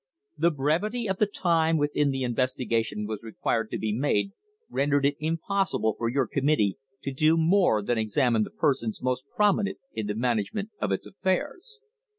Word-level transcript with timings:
"The 0.35 0.49
brevity 0.49 1.07
of 1.07 1.17
the 1.17 1.27
time 1.27 1.77
within 1.77 2.07
which 2.07 2.11
the 2.13 2.23
investigation 2.23 3.05
was 3.05 3.19
required 3.21 3.69
to 3.69 3.77
be 3.77 3.91
made 3.93 4.31
rendered 4.67 5.05
it 5.05 5.15
impossible 5.19 5.93
for 5.95 6.09
your 6.09 6.25
committee 6.25 6.79
to 7.03 7.13
do 7.13 7.37
more 7.37 7.83
than 7.83 7.99
examine 7.99 8.41
the 8.41 8.49
persons 8.49 9.03
most 9.03 9.25
prominent 9.35 9.77
in 9.93 10.07
the 10.07 10.15
management 10.15 10.71
of 10.81 10.91
its 10.91 11.05
affairs. 11.05 11.81